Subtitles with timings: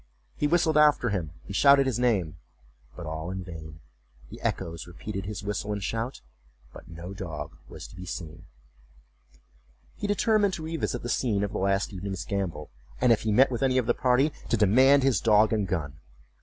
[0.35, 2.37] He whistled after him and shouted his name,
[2.95, 3.81] but all in vain;
[4.31, 6.21] the echoes repeated his whistle and shout,
[6.73, 8.47] but no dog was to be seen.
[9.95, 13.51] He determined to revisit the scene of the last evening's gambol, and if he met
[13.51, 15.99] with any of the party, to demand his dog and gun.